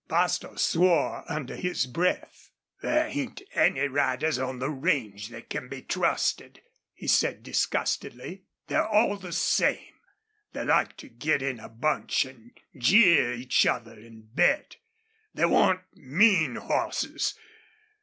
[0.07, 2.49] Bostil swore under his breath.
[2.81, 8.45] "There ain't any riders on the range thet can be trusted," he said, disgustedly.
[8.65, 9.93] "They're all the same.
[10.53, 14.77] They like to get in a bunch an' jeer each other an' bet.
[15.35, 17.35] They want MEAN hosses.